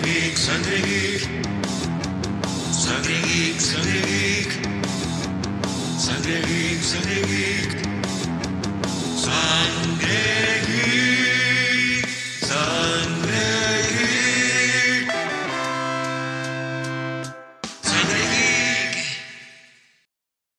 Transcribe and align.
Geek, 0.00 0.38
sangre 0.38 0.78
geek. 0.80 1.28
Sangre 2.72 3.20
geek. 3.28 3.60
Sangre 3.60 4.00
geek. 4.00 4.52
Sangre 5.98 6.40
geek. 7.28 7.82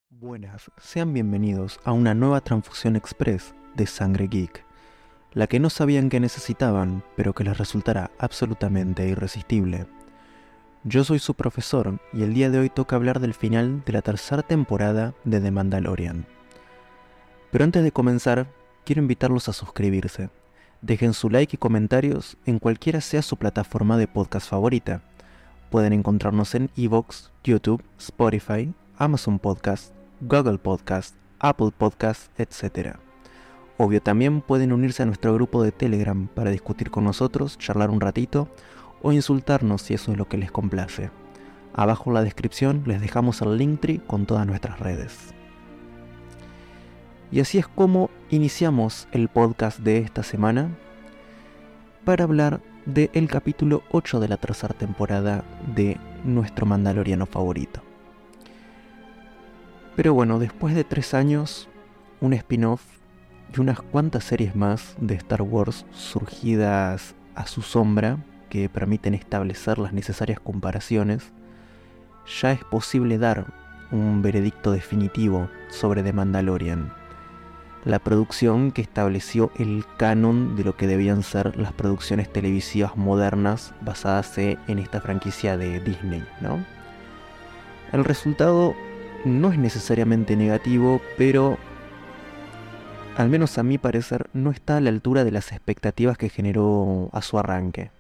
Buenas, 0.10 0.71
sean 0.79 1.14
bienvenidos 1.14 1.79
a 1.84 1.92
una 1.92 2.14
nueva 2.14 2.42
transfusión 2.42 2.96
express 2.96 3.54
de 3.75 3.88
Sangre 3.88 4.28
Geek, 4.28 4.64
la 5.33 5.47
que 5.47 5.60
no 5.60 5.69
sabían 5.69 6.10
que 6.10 6.19
necesitaban, 6.19 7.04
pero 7.15 7.33
que 7.33 7.43
les 7.43 7.57
resultará 7.57 8.11
absolutamente 8.19 9.07
irresistible. 9.07 9.87
Yo 10.83 11.04
soy 11.04 11.19
su 11.19 11.33
profesor 11.33 12.00
y 12.11 12.24
el 12.24 12.33
día 12.33 12.50
de 12.50 12.60
hoy 12.60 12.69
toca 12.69 12.96
hablar 12.96 13.19
del 13.19 13.33
final 13.33 13.83
de 13.86 13.93
la 13.93 14.01
tercera 14.01 14.43
temporada 14.43 15.14
de 15.24 15.39
The 15.39 15.51
Mandalorian. 15.51 16.25
Pero 17.51 17.64
antes 17.64 17.83
de 17.83 17.91
comenzar, 17.91 18.47
quiero 18.83 19.01
invitarlos 19.01 19.47
a 19.47 19.54
suscribirse. 19.54 20.29
Dejen 20.82 21.14
su 21.14 21.29
like 21.29 21.55
y 21.55 21.57
comentarios 21.57 22.38
en 22.46 22.60
cualquiera 22.60 23.00
sea 23.00 23.21
su 23.21 23.38
plataforma 23.38 23.97
de 23.97 24.07
podcast 24.07 24.50
favorita. 24.50 25.02
Pueden 25.69 25.93
encontrarnos 25.93 26.54
en 26.55 26.69
Evox, 26.75 27.32
YouTube, 27.43 27.82
Spotify, 27.97 28.74
Amazon 28.97 29.39
Podcast, 29.39 29.93
Google 30.19 30.57
Podcast, 30.57 31.15
Apple 31.39 31.71
Podcast, 31.77 32.38
etc. 32.38 33.03
Obvio 33.77 34.02
también 34.02 34.41
pueden 34.41 34.72
unirse 34.72 35.03
a 35.03 35.05
nuestro 35.05 35.33
grupo 35.33 35.63
de 35.63 35.72
Telegram 35.72 36.27
para 36.27 36.52
discutir 36.52 36.91
con 36.91 37.03
nosotros, 37.03 37.57
charlar 37.57 37.89
un 37.89 38.02
ratito 38.02 38.47
o 39.02 39.11
insultarnos 39.11 39.81
si 39.81 39.95
eso 39.95 40.11
es 40.11 40.17
lo 40.17 40.27
que 40.27 40.38
les 40.38 40.52
complace. 40.52 41.09
Abajo 41.73 42.09
en 42.09 42.13
la 42.13 42.23
descripción 42.23 42.83
les 42.85 43.02
dejamos 43.02 43.41
el 43.41 43.57
Linktree 43.57 43.99
con 44.05 44.27
todas 44.27 44.45
nuestras 44.45 44.80
redes. 44.80 45.33
Y 47.31 47.39
así 47.39 47.57
es 47.57 47.67
como 47.67 48.11
iniciamos 48.30 49.07
el 49.11 49.27
podcast 49.27 49.80
de 49.80 49.97
esta 49.97 50.21
semana 50.21 50.69
para 52.05 52.25
hablar 52.25 52.61
del 52.85 53.27
capítulo 53.27 53.81
8 53.91 54.19
de 54.19 54.27
la 54.27 54.37
tercera 54.37 54.75
temporada 54.75 55.43
de 55.75 55.97
nuestro 56.23 56.67
Mandaloriano 56.67 57.25
favorito. 57.25 57.81
Pero 59.95 60.13
bueno, 60.13 60.37
después 60.37 60.75
de 60.75 60.83
tres 60.83 61.15
años, 61.15 61.67
un 62.21 62.33
spin-off 62.33 62.83
y 63.55 63.59
unas 63.59 63.81
cuantas 63.81 64.23
series 64.23 64.55
más 64.55 64.95
de 64.99 65.15
Star 65.15 65.41
Wars 65.41 65.85
surgidas 65.91 67.15
a 67.35 67.45
su 67.45 67.61
sombra 67.61 68.17
que 68.49 68.69
permiten 68.69 69.13
establecer 69.13 69.77
las 69.77 69.93
necesarias 69.93 70.39
comparaciones, 70.39 71.31
ya 72.41 72.51
es 72.51 72.63
posible 72.63 73.17
dar 73.17 73.45
un 73.91 74.21
veredicto 74.21 74.71
definitivo 74.71 75.49
sobre 75.69 76.03
The 76.03 76.13
Mandalorian, 76.13 76.93
la 77.85 77.99
producción 77.99 78.71
que 78.71 78.81
estableció 78.81 79.51
el 79.57 79.83
canon 79.97 80.55
de 80.55 80.63
lo 80.63 80.75
que 80.75 80.87
debían 80.87 81.21
ser 81.21 81.57
las 81.57 81.73
producciones 81.73 82.31
televisivas 82.31 82.95
modernas 82.95 83.73
basadas 83.81 84.37
en 84.37 84.79
esta 84.79 85.01
franquicia 85.01 85.57
de 85.57 85.79
Disney, 85.79 86.23
¿no? 86.41 86.63
El 87.91 88.03
resultado 88.03 88.73
no 89.25 89.51
es 89.51 89.59
necesariamente 89.59 90.35
negativo, 90.35 91.01
pero 91.17 91.57
al 93.16 93.30
menos 93.30 93.58
a 93.58 93.64
mi 93.64 93.78
parecer, 93.78 94.28
no 94.33 94.50
está 94.50 94.78
a 94.78 94.81
la 94.81 94.89
altura 94.89 95.23
de 95.23 95.31
las 95.31 95.52
expectativas 95.52 96.17
que 96.17 96.30
generó 96.30 97.09
a 97.14 97.22
su 97.22 97.38
arranque. 97.38 97.92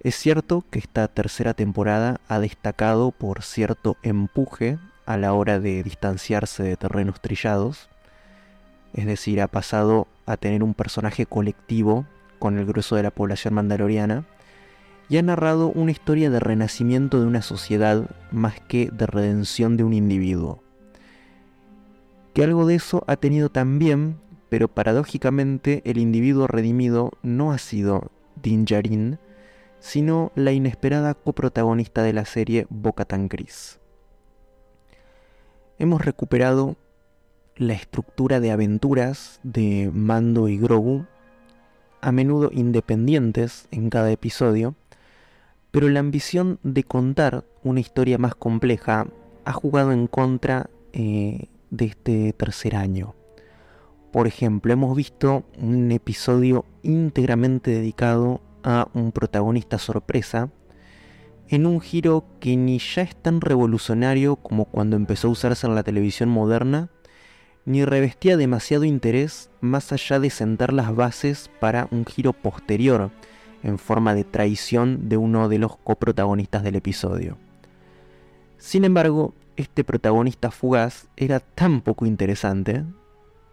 Es 0.00 0.16
cierto 0.16 0.64
que 0.70 0.80
esta 0.80 1.06
tercera 1.08 1.54
temporada 1.54 2.20
ha 2.28 2.40
destacado 2.40 3.12
por 3.12 3.42
cierto 3.42 3.96
empuje 4.02 4.78
a 5.06 5.16
la 5.16 5.32
hora 5.32 5.60
de 5.60 5.82
distanciarse 5.82 6.62
de 6.62 6.76
terrenos 6.76 7.20
trillados, 7.20 7.88
es 8.94 9.06
decir, 9.06 9.40
ha 9.40 9.46
pasado 9.46 10.08
a 10.26 10.36
tener 10.36 10.62
un 10.62 10.74
personaje 10.74 11.24
colectivo 11.24 12.04
con 12.38 12.58
el 12.58 12.66
grueso 12.66 12.96
de 12.96 13.02
la 13.04 13.10
población 13.10 13.54
mandaloriana, 13.54 14.24
y 15.08 15.18
ha 15.18 15.22
narrado 15.22 15.68
una 15.68 15.92
historia 15.92 16.30
de 16.30 16.40
renacimiento 16.40 17.20
de 17.20 17.26
una 17.26 17.42
sociedad 17.42 18.08
más 18.32 18.58
que 18.60 18.88
de 18.90 19.06
redención 19.06 19.76
de 19.76 19.84
un 19.84 19.92
individuo 19.92 20.63
que 22.34 22.42
algo 22.42 22.66
de 22.66 22.74
eso 22.74 23.04
ha 23.06 23.16
tenido 23.16 23.48
también, 23.48 24.18
pero 24.48 24.68
paradójicamente 24.68 25.82
el 25.84 25.98
individuo 25.98 26.48
redimido 26.48 27.12
no 27.22 27.52
ha 27.52 27.58
sido 27.58 28.10
Din 28.42 28.64
Djarin, 28.64 29.18
sino 29.78 30.32
la 30.34 30.50
inesperada 30.52 31.14
coprotagonista 31.14 32.02
de 32.02 32.12
la 32.12 32.24
serie 32.24 32.66
Bo-Katan 32.70 33.28
Kryze. 33.28 33.78
Hemos 35.78 36.04
recuperado 36.04 36.76
la 37.56 37.74
estructura 37.74 38.40
de 38.40 38.50
aventuras 38.50 39.38
de 39.44 39.90
Mando 39.92 40.48
y 40.48 40.58
Grogu, 40.58 41.06
a 42.00 42.10
menudo 42.10 42.50
independientes 42.52 43.68
en 43.70 43.90
cada 43.90 44.10
episodio, 44.10 44.74
pero 45.70 45.88
la 45.88 46.00
ambición 46.00 46.58
de 46.62 46.82
contar 46.82 47.44
una 47.62 47.80
historia 47.80 48.18
más 48.18 48.34
compleja 48.34 49.06
ha 49.44 49.52
jugado 49.52 49.92
en 49.92 50.06
contra 50.06 50.68
eh, 50.92 51.48
de 51.70 51.86
este 51.86 52.32
tercer 52.32 52.76
año. 52.76 53.14
Por 54.12 54.26
ejemplo, 54.26 54.72
hemos 54.72 54.96
visto 54.96 55.44
un 55.58 55.90
episodio 55.90 56.64
íntegramente 56.82 57.72
dedicado 57.72 58.40
a 58.62 58.88
un 58.94 59.12
protagonista 59.12 59.78
sorpresa, 59.78 60.50
en 61.48 61.66
un 61.66 61.80
giro 61.80 62.24
que 62.40 62.56
ni 62.56 62.78
ya 62.78 63.02
es 63.02 63.14
tan 63.16 63.40
revolucionario 63.40 64.36
como 64.36 64.64
cuando 64.64 64.96
empezó 64.96 65.28
a 65.28 65.32
usarse 65.32 65.66
en 65.66 65.74
la 65.74 65.82
televisión 65.82 66.28
moderna, 66.28 66.90
ni 67.66 67.84
revestía 67.84 68.36
demasiado 68.36 68.84
interés 68.84 69.50
más 69.60 69.92
allá 69.92 70.20
de 70.20 70.30
sentar 70.30 70.72
las 70.72 70.94
bases 70.94 71.50
para 71.60 71.88
un 71.90 72.04
giro 72.06 72.32
posterior, 72.32 73.10
en 73.62 73.78
forma 73.78 74.14
de 74.14 74.24
traición 74.24 75.08
de 75.08 75.16
uno 75.16 75.48
de 75.48 75.58
los 75.58 75.76
coprotagonistas 75.78 76.62
del 76.62 76.76
episodio. 76.76 77.38
Sin 78.58 78.84
embargo, 78.84 79.34
este 79.56 79.84
protagonista 79.84 80.50
fugaz 80.50 81.08
era 81.16 81.40
tan 81.40 81.80
poco 81.80 82.06
interesante, 82.06 82.84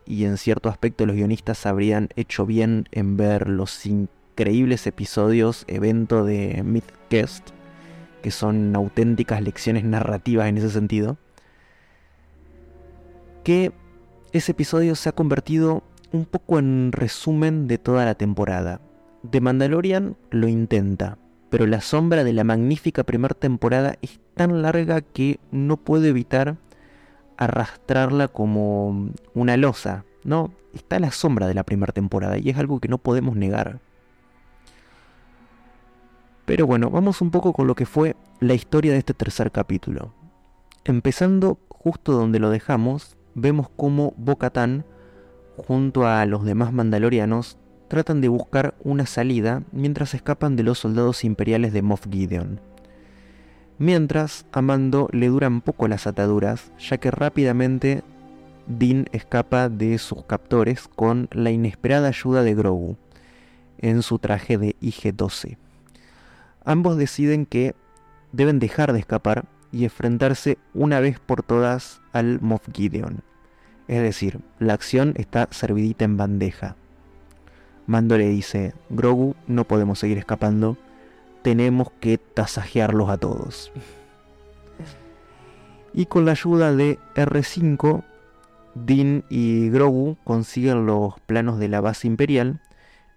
y 0.05 0.25
en 0.25 0.37
cierto 0.37 0.69
aspecto 0.69 1.05
los 1.05 1.15
guionistas 1.15 1.65
habrían 1.65 2.09
hecho 2.15 2.45
bien 2.45 2.87
en 2.91 3.17
ver 3.17 3.47
los 3.47 3.85
increíbles 3.85 4.87
episodios 4.87 5.63
evento 5.67 6.25
de 6.25 6.63
Mythcast, 6.63 7.49
que 8.21 8.31
son 8.31 8.75
auténticas 8.75 9.41
lecciones 9.41 9.83
narrativas 9.83 10.47
en 10.47 10.57
ese 10.57 10.69
sentido, 10.69 11.17
que 13.43 13.71
ese 14.31 14.53
episodio 14.53 14.95
se 14.95 15.09
ha 15.09 15.11
convertido 15.11 15.83
un 16.11 16.25
poco 16.25 16.59
en 16.59 16.91
resumen 16.91 17.67
de 17.67 17.77
toda 17.77 18.05
la 18.05 18.15
temporada. 18.15 18.81
The 19.29 19.41
Mandalorian 19.41 20.17
lo 20.29 20.47
intenta, 20.47 21.17
pero 21.49 21.67
la 21.67 21.81
sombra 21.81 22.23
de 22.23 22.33
la 22.33 22.43
magnífica 22.43 23.03
primera 23.03 23.35
temporada 23.35 23.97
es 24.01 24.20
tan 24.35 24.61
larga 24.61 25.01
que 25.01 25.39
no 25.51 25.77
puedo 25.77 26.05
evitar 26.05 26.57
arrastrarla 27.37 28.27
como 28.27 29.09
una 29.33 29.57
losa, 29.57 30.05
¿no? 30.23 30.51
Está 30.73 30.99
la 30.99 31.11
sombra 31.11 31.47
de 31.47 31.53
la 31.53 31.63
primera 31.63 31.91
temporada 31.91 32.37
y 32.37 32.49
es 32.49 32.57
algo 32.57 32.79
que 32.79 32.87
no 32.87 32.97
podemos 32.97 33.35
negar. 33.35 33.79
Pero 36.45 36.67
bueno, 36.67 36.89
vamos 36.89 37.21
un 37.21 37.31
poco 37.31 37.53
con 37.53 37.67
lo 37.67 37.75
que 37.75 37.85
fue 37.85 38.15
la 38.39 38.53
historia 38.53 38.91
de 38.91 38.99
este 38.99 39.13
tercer 39.13 39.51
capítulo. 39.51 40.13
Empezando 40.83 41.59
justo 41.69 42.11
donde 42.11 42.39
lo 42.39 42.49
dejamos, 42.49 43.17
vemos 43.35 43.69
cómo 43.75 44.13
Bo-Katan, 44.17 44.85
junto 45.57 46.05
a 46.07 46.25
los 46.25 46.43
demás 46.43 46.73
mandalorianos, 46.73 47.57
tratan 47.87 48.21
de 48.21 48.27
buscar 48.27 48.75
una 48.83 49.05
salida 49.05 49.63
mientras 49.71 50.13
escapan 50.13 50.55
de 50.55 50.63
los 50.63 50.79
soldados 50.79 51.23
imperiales 51.23 51.73
de 51.73 51.81
Moff 51.81 52.07
Gideon. 52.09 52.59
Mientras, 53.81 54.45
a 54.51 54.61
Mando 54.61 55.09
le 55.11 55.29
duran 55.29 55.59
poco 55.59 55.87
las 55.87 56.05
ataduras, 56.05 56.71
ya 56.77 56.99
que 56.99 57.09
rápidamente 57.09 58.03
Din 58.67 59.07
escapa 59.11 59.69
de 59.69 59.97
sus 59.97 60.23
captores 60.23 60.87
con 60.87 61.27
la 61.31 61.49
inesperada 61.49 62.09
ayuda 62.09 62.43
de 62.43 62.53
Grogu 62.53 62.95
en 63.79 64.03
su 64.03 64.19
traje 64.19 64.59
de 64.59 64.75
IG-12. 64.81 65.57
Ambos 66.63 66.95
deciden 66.95 67.47
que 67.47 67.73
deben 68.31 68.59
dejar 68.59 68.93
de 68.93 68.99
escapar 68.99 69.45
y 69.71 69.85
enfrentarse 69.85 70.59
una 70.75 70.99
vez 70.99 71.19
por 71.19 71.41
todas 71.41 72.01
al 72.13 72.39
Moff 72.39 72.67
Gideon. 72.71 73.23
Es 73.87 74.03
decir, 74.03 74.41
la 74.59 74.73
acción 74.73 75.15
está 75.17 75.47
servidita 75.49 76.05
en 76.05 76.17
bandeja. 76.17 76.75
Mando 77.87 78.15
le 78.15 78.29
dice, 78.29 78.75
Grogu, 78.91 79.33
no 79.47 79.65
podemos 79.65 79.97
seguir 79.97 80.19
escapando, 80.19 80.77
tenemos 81.41 81.91
que 81.99 82.17
tasajearlos 82.17 83.09
a 83.09 83.17
todos. 83.17 83.71
Y 85.93 86.05
con 86.05 86.25
la 86.25 86.31
ayuda 86.31 86.73
de 86.73 86.99
R5, 87.15 88.03
Din 88.75 89.25
y 89.29 89.69
Grogu 89.69 90.17
consiguen 90.23 90.85
los 90.85 91.19
planos 91.21 91.59
de 91.59 91.67
la 91.67 91.81
base 91.81 92.07
imperial, 92.07 92.61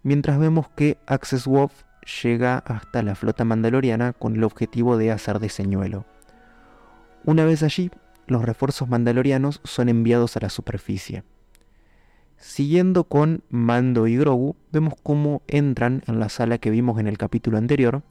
mientras 0.03 0.39
vemos 0.39 0.69
que 0.71 0.99
Access 1.07 1.47
Wolf 1.47 1.85
llega 2.23 2.59
hasta 2.59 3.03
la 3.03 3.15
flota 3.15 3.45
mandaloriana 3.45 4.13
con 4.13 4.37
el 4.37 4.45
objetivo 4.45 4.97
de 4.97 5.13
hacer 5.13 5.39
de 5.39 5.49
señuelo. 5.49 6.05
Una 7.25 7.45
vez 7.45 7.63
allí, 7.63 7.91
los 8.27 8.43
refuerzos 8.43 8.89
mandalorianos 8.89 9.61
son 9.65 9.89
enviados 9.89 10.37
a 10.37 10.41
la 10.41 10.51
superficie. 10.51 11.25
Siguiendo 12.47 13.05
con 13.05 13.43
Mando 13.49 14.07
y 14.07 14.19
Grogu, 14.19 14.55
vemos 14.71 14.93
cómo 15.03 15.41
entran 15.49 16.03
en 16.07 16.21
la 16.21 16.29
sala 16.29 16.59
que 16.59 16.69
vimos 16.69 17.01
en 17.01 17.07
el 17.07 17.17
capítulo 17.17 17.57
anterior, 17.57 18.03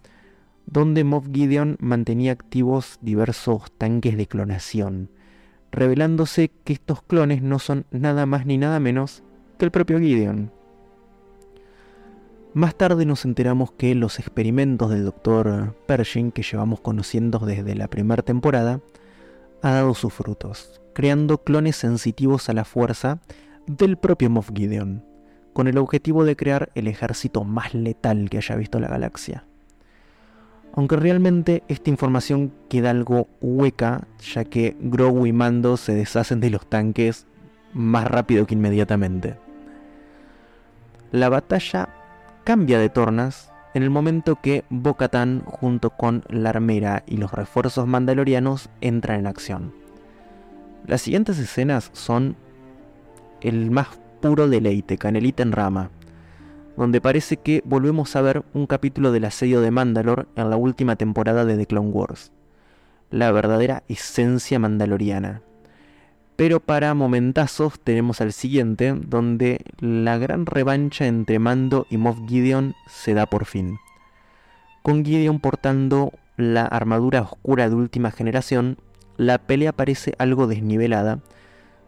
donde 0.66 1.04
Moff 1.04 1.28
Gideon 1.32 1.78
mantenía 1.80 2.32
activos 2.32 2.98
diversos 3.02 3.72
tanques 3.78 4.18
de 4.18 4.26
clonación, 4.26 5.12
revelándose 5.72 6.50
que 6.64 6.74
estos 6.74 7.04
clones 7.04 7.44
no 7.44 7.60
son 7.60 7.86
nada 7.92 8.26
más 8.26 8.48
ni 8.48 8.58
nada 8.58 8.80
menos 8.80 9.22
que 9.60 9.66
el 9.66 9.72
propio 9.72 10.00
Gideon. 10.00 10.52
Más 12.56 12.74
tarde 12.74 13.06
nos 13.06 13.26
enteramos 13.26 13.72
que 13.72 13.94
los 13.94 14.18
experimentos 14.18 14.90
del 14.90 15.06
Dr. 15.06 15.76
Pershing 15.86 16.32
que 16.32 16.42
llevamos 16.42 16.82
conociendo 16.82 17.38
desde 17.38 17.76
la 17.76 17.88
primera 17.88 18.24
temporada 18.24 18.82
ha 19.62 19.72
dado 19.72 19.94
sus 19.94 20.12
frutos, 20.12 20.82
creando 20.94 21.44
clones 21.44 21.76
sensitivos 21.76 22.50
a 22.50 22.54
la 22.54 22.66
fuerza 22.66 23.22
del 23.68 23.98
propio 23.98 24.30
Moff 24.30 24.52
Gideon, 24.54 25.04
con 25.54 25.68
el 25.68 25.78
objetivo 25.78 26.26
de 26.26 26.36
crear 26.36 26.70
el 26.76 26.88
ejército 26.88 27.44
más 27.44 27.74
letal 27.74 28.30
que 28.30 28.38
haya 28.38 28.56
visto 28.56 28.80
la 28.80 28.88
galaxia. 28.88 29.46
Aunque 30.76 30.96
realmente 30.96 31.64
esta 31.68 31.90
información 31.90 32.52
queda 32.68 32.90
algo 32.90 33.28
hueca, 33.42 34.08
ya 34.20 34.44
que 34.44 34.76
Grogu 34.80 35.28
y 35.28 35.34
Mando 35.34 35.78
se 35.78 35.94
deshacen 35.94 36.40
de 36.40 36.50
los 36.50 36.66
tanques 36.66 37.28
más 37.74 38.08
rápido 38.08 38.48
que 38.48 38.56
inmediatamente. 38.56 39.36
La 41.12 41.30
batalla 41.30 41.90
cambia 42.44 42.80
de 42.80 42.90
tornas 42.90 43.52
en 43.76 43.84
el 43.84 43.90
momento 43.90 44.40
que 44.42 44.64
Bo-Katan 44.70 45.44
junto 45.46 45.92
con 45.92 46.24
la 46.28 46.50
armera 46.50 47.04
y 47.06 47.18
los 47.18 47.32
refuerzos 47.32 47.88
mandalorianos 47.88 48.70
entran 48.82 49.20
en 49.20 49.28
acción. 49.28 49.74
Las 50.86 51.02
siguientes 51.02 51.40
escenas 51.40 51.90
son 51.94 52.36
el 53.44 53.70
más 53.72 53.88
puro 54.22 54.48
deleite, 54.48 54.98
canelita 54.98 55.44
en 55.44 55.52
rama, 55.52 55.92
donde 56.78 57.02
parece 57.02 57.38
que 57.38 57.62
volvemos 57.66 58.16
a 58.16 58.22
ver 58.22 58.44
un 58.54 58.66
capítulo 58.66 59.12
del 59.12 59.26
asedio 59.26 59.62
de 59.62 59.70
Mandalor 59.70 60.28
en 60.36 60.50
la 60.50 60.58
última 60.58 60.96
temporada 60.96 61.46
de 61.46 61.58
The 61.58 61.68
Clone 61.68 61.90
Wars, 61.90 62.32
la 63.12 63.32
verdadera 63.32 63.84
esencia 63.88 64.58
mandaloriana. 64.60 65.42
Pero 66.36 66.60
para 66.60 66.94
momentazos 66.96 67.80
tenemos 67.80 68.22
al 68.22 68.34
siguiente, 68.34 68.94
donde 68.94 69.64
la 69.80 70.18
gran 70.18 70.48
revancha 70.48 71.06
entre 71.06 71.38
Mando 71.38 71.86
y 71.92 71.98
Moff 71.98 72.18
Gideon 72.28 72.74
se 72.88 73.14
da 73.14 73.28
por 73.28 73.46
fin. 73.46 73.78
Con 74.82 75.06
Gideon 75.06 75.40
portando 75.40 76.12
la 76.38 76.66
armadura 76.66 77.22
oscura 77.22 77.70
de 77.70 77.76
última 77.76 78.10
generación, 78.10 78.78
la 79.16 79.38
pelea 79.38 79.74
parece 79.74 80.16
algo 80.18 80.48
desnivelada, 80.48 81.20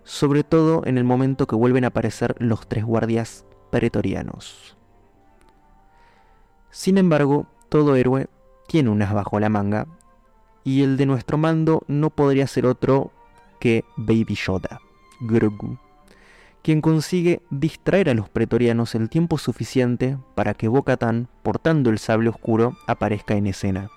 sobre 0.05 0.43
todo 0.43 0.83
en 0.85 0.97
el 0.97 1.03
momento 1.03 1.47
que 1.47 1.55
vuelven 1.55 1.83
a 1.83 1.87
aparecer 1.87 2.35
los 2.39 2.67
tres 2.67 2.85
guardias 2.85 3.43
pretorianos. 3.71 4.77
Sin 6.69 6.97
embargo, 6.97 7.47
todo 7.69 7.95
héroe 7.95 8.27
tiene 8.67 8.89
un 8.89 9.01
as 9.01 9.13
bajo 9.13 9.39
la 9.39 9.49
manga, 9.49 9.87
y 10.63 10.83
el 10.83 10.97
de 10.97 11.05
nuestro 11.05 11.37
mando 11.37 11.83
no 11.87 12.09
podría 12.09 12.47
ser 12.47 12.65
otro 12.65 13.11
que 13.59 13.83
Baby 13.97 14.35
Yoda, 14.35 14.79
Grogu, 15.19 15.77
quien 16.61 16.81
consigue 16.81 17.41
distraer 17.49 18.09
a 18.09 18.13
los 18.13 18.29
pretorianos 18.29 18.95
el 18.95 19.09
tiempo 19.09 19.37
suficiente 19.37 20.17
para 20.35 20.53
que 20.53 20.67
Bo-Katan, 20.67 21.27
portando 21.43 21.89
el 21.89 21.99
sable 21.99 22.29
oscuro, 22.29 22.77
aparezca 22.87 23.35
en 23.35 23.47
escena. 23.47 23.89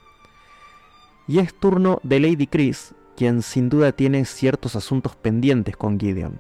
Y 1.27 1.39
es 1.39 1.55
turno 1.55 2.01
de 2.03 2.21
Lady 2.21 2.47
Chris, 2.47 2.95
quien 3.19 3.43
sin 3.43 3.69
duda 3.69 3.91
tiene 3.91 4.25
ciertos 4.25 4.77
asuntos 4.77 5.17
pendientes 5.17 5.77
con 5.77 5.99
Gideon. 5.99 6.39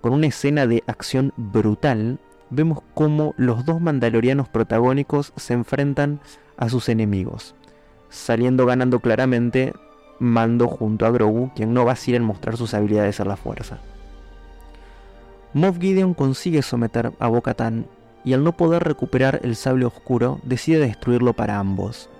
Con 0.00 0.12
una 0.12 0.26
escena 0.26 0.66
de 0.66 0.82
acción 0.88 1.32
brutal, 1.36 2.18
vemos 2.50 2.80
cómo 2.94 3.32
los 3.36 3.64
dos 3.64 3.80
mandalorianos 3.80 4.48
protagónicos 4.48 5.32
se 5.36 5.54
enfrentan 5.54 6.18
a 6.56 6.68
sus 6.68 6.88
enemigos, 6.88 7.54
saliendo 8.08 8.66
ganando 8.66 8.98
claramente 8.98 9.72
Mando 10.18 10.66
junto 10.66 11.06
a 11.06 11.10
Grogu, 11.12 11.52
quien 11.54 11.72
no 11.72 11.84
vacila 11.84 12.16
en 12.16 12.24
mostrar 12.24 12.56
sus 12.56 12.74
habilidades 12.74 13.20
a 13.20 13.24
la 13.24 13.36
fuerza. 13.36 13.78
Moff 15.54 15.78
Gideon 15.78 16.14
consigue 16.14 16.62
someter 16.62 17.12
a 17.20 17.28
Bo-Katan 17.28 17.86
y 18.24 18.32
al 18.32 18.42
no 18.42 18.56
poder 18.56 18.82
recuperar 18.82 19.38
el 19.44 19.54
sable 19.54 19.84
oscuro 19.84 20.40
decide 20.42 20.80
destruirlo 20.80 21.34
para 21.34 21.60
ambos. 21.60 22.10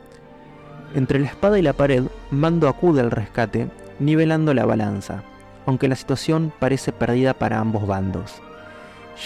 Entre 0.94 1.20
la 1.20 1.26
espada 1.26 1.58
y 1.58 1.62
la 1.62 1.72
pared, 1.72 2.04
Mando 2.30 2.68
acude 2.68 3.00
al 3.00 3.10
rescate, 3.10 3.68
nivelando 4.00 4.54
la 4.54 4.66
balanza, 4.66 5.22
aunque 5.66 5.88
la 5.88 5.94
situación 5.94 6.52
parece 6.58 6.92
perdida 6.92 7.34
para 7.34 7.60
ambos 7.60 7.86
bandos, 7.86 8.42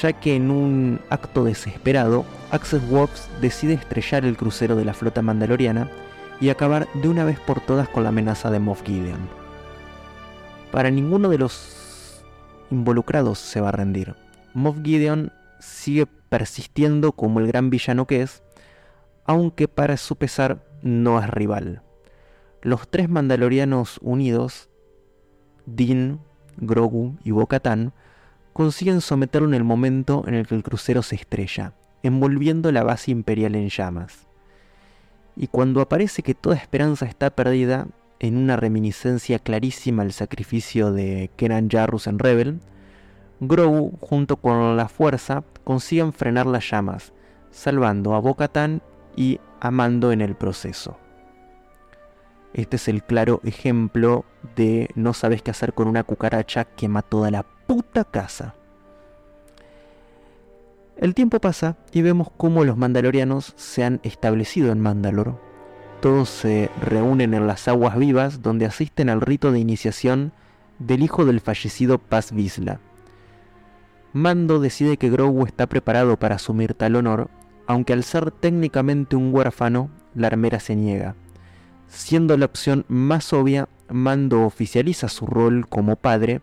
ya 0.02 0.12
que 0.12 0.36
en 0.36 0.50
un 0.50 1.00
acto 1.08 1.44
desesperado, 1.44 2.24
Access 2.50 2.82
Warps 2.90 3.28
decide 3.40 3.74
estrellar 3.74 4.24
el 4.24 4.36
crucero 4.36 4.76
de 4.76 4.84
la 4.84 4.94
flota 4.94 5.22
mandaloriana 5.22 5.90
y 6.40 6.50
acabar 6.50 6.86
de 6.94 7.08
una 7.08 7.24
vez 7.24 7.40
por 7.40 7.60
todas 7.60 7.88
con 7.88 8.02
la 8.02 8.10
amenaza 8.10 8.50
de 8.50 8.58
Moff 8.58 8.82
Gideon. 8.84 9.28
Para 10.70 10.90
ninguno 10.90 11.28
de 11.28 11.38
los 11.38 12.22
involucrados 12.70 13.38
se 13.38 13.60
va 13.60 13.70
a 13.70 13.72
rendir. 13.72 14.16
Moff 14.52 14.76
Gideon 14.82 15.32
sigue 15.60 16.06
persistiendo 16.28 17.12
como 17.12 17.40
el 17.40 17.46
gran 17.46 17.70
villano 17.70 18.06
que 18.06 18.22
es, 18.22 18.42
aunque 19.24 19.68
para 19.68 19.96
su 19.96 20.16
pesar 20.16 20.58
no 20.84 21.18
es 21.20 21.28
rival. 21.28 21.82
Los 22.62 22.88
tres 22.88 23.08
mandalorianos 23.08 23.98
unidos, 24.00 24.70
Din, 25.66 26.20
Grogu 26.56 27.16
y 27.24 27.32
Bo-Katan, 27.32 27.92
consiguen 28.52 29.00
someterlo 29.00 29.48
en 29.48 29.54
el 29.54 29.64
momento 29.64 30.22
en 30.28 30.34
el 30.34 30.46
que 30.46 30.54
el 30.54 30.62
crucero 30.62 31.02
se 31.02 31.16
estrella, 31.16 31.72
envolviendo 32.04 32.70
la 32.70 32.84
base 32.84 33.10
imperial 33.10 33.56
en 33.56 33.68
llamas 33.68 34.28
y 35.36 35.48
cuando 35.48 35.80
aparece 35.80 36.22
que 36.22 36.34
toda 36.34 36.56
esperanza 36.56 37.06
está 37.06 37.30
perdida, 37.30 37.88
en 38.20 38.36
una 38.36 38.56
reminiscencia 38.56 39.38
clarísima 39.38 40.02
al 40.02 40.12
sacrificio 40.12 40.92
de 40.92 41.30
Kenan 41.36 41.68
Jarrus 41.68 42.06
en 42.06 42.18
Rebel, 42.18 42.60
Grogu, 43.40 43.98
junto 44.00 44.36
con 44.36 44.76
la 44.76 44.88
fuerza, 44.88 45.42
consiguen 45.64 46.12
frenar 46.12 46.46
las 46.46 46.70
llamas, 46.70 47.12
salvando 47.50 48.14
a 48.14 48.20
Bo-Katan 48.20 48.80
y 49.16 49.40
a 49.64 49.70
Mando 49.70 50.12
en 50.12 50.20
el 50.20 50.34
proceso. 50.34 50.98
Este 52.52 52.76
es 52.76 52.86
el 52.86 53.02
claro 53.02 53.40
ejemplo 53.44 54.26
de 54.56 54.90
no 54.94 55.14
sabes 55.14 55.40
qué 55.40 55.52
hacer 55.52 55.72
con 55.72 55.88
una 55.88 56.04
cucaracha 56.04 56.66
que 56.66 56.86
mató 56.86 57.16
toda 57.16 57.30
la 57.30 57.44
puta 57.66 58.04
casa. 58.04 58.54
El 60.98 61.14
tiempo 61.14 61.40
pasa 61.40 61.78
y 61.92 62.02
vemos 62.02 62.28
cómo 62.36 62.62
los 62.64 62.76
mandalorianos 62.76 63.54
se 63.56 63.84
han 63.84 64.00
establecido 64.02 64.70
en 64.70 64.80
Mandalor. 64.80 65.40
Todos 66.02 66.28
se 66.28 66.70
reúnen 66.82 67.32
en 67.32 67.46
las 67.46 67.66
aguas 67.66 67.96
vivas 67.96 68.42
donde 68.42 68.66
asisten 68.66 69.08
al 69.08 69.22
rito 69.22 69.50
de 69.50 69.60
iniciación 69.60 70.32
del 70.78 71.02
hijo 71.02 71.24
del 71.24 71.40
fallecido 71.40 71.96
Paz 71.98 72.32
Vizla. 72.32 72.80
Mando 74.12 74.60
decide 74.60 74.98
que 74.98 75.08
Grogu 75.08 75.46
está 75.46 75.66
preparado 75.66 76.18
para 76.18 76.34
asumir 76.34 76.74
tal 76.74 76.96
honor, 76.96 77.30
aunque 77.66 77.92
al 77.92 78.04
ser 78.04 78.30
técnicamente 78.30 79.16
un 79.16 79.34
huérfano, 79.34 79.90
la 80.14 80.28
armera 80.28 80.60
se 80.60 80.76
niega. 80.76 81.14
Siendo 81.88 82.36
la 82.36 82.46
opción 82.46 82.84
más 82.88 83.32
obvia, 83.32 83.68
Mando 83.90 84.44
oficializa 84.44 85.08
su 85.08 85.26
rol 85.26 85.68
como 85.68 85.96
padre 85.96 86.40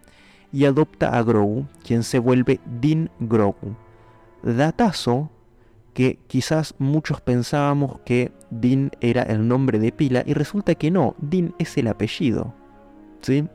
y 0.54 0.66
adopta 0.66 1.18
a 1.18 1.24
Grogu, 1.24 1.66
quien 1.84 2.04
se 2.04 2.20
vuelve 2.20 2.60
Din 2.80 3.10
Grogu 3.20 3.75
datazo 4.44 5.30
que 5.94 6.20
quizás 6.28 6.74
muchos 6.80 7.22
pensábamos 7.22 8.00
que 8.06 8.32
Din 8.50 8.92
era 9.01 9.24
el 9.24 9.48
nombre 9.48 9.80
de 9.80 9.92
pila 9.92 10.24
y 10.25 10.34
resulta 10.34 10.75
que 10.75 10.90
no, 10.90 11.16
Din 11.20 11.54
es 11.60 11.78
el 11.78 11.88
apellido. 11.88 12.54
¿Sí? 13.22 13.46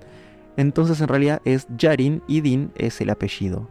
Entonces 0.57 1.01
en 1.01 1.09
realidad 1.09 1.41
es 1.45 1.67
Yarin 1.77 2.23
y 2.27 2.41
Din 2.43 2.73
es 2.77 3.01
el 3.01 3.11
apellido. 3.11 3.69